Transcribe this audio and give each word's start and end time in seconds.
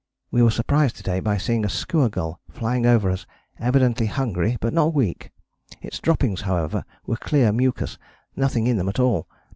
We 0.31 0.41
were 0.41 0.49
surprised 0.49 0.95
to 0.95 1.03
day 1.03 1.19
by 1.19 1.37
seeing 1.37 1.63
a 1.63 1.69
Skua 1.69 2.09
gull 2.09 2.39
flying 2.49 2.87
over 2.87 3.11
us 3.11 3.27
evidently 3.59 4.07
hungry 4.07 4.57
but 4.59 4.73
not 4.73 4.95
weak. 4.95 5.29
Its 5.79 5.99
droppings, 5.99 6.41
however, 6.41 6.85
were 7.05 7.17
clear 7.17 7.51
mucus, 7.51 7.99
nothing 8.35 8.65
in 8.65 8.77
them 8.77 8.89
at 8.89 8.99
all. 8.99 9.27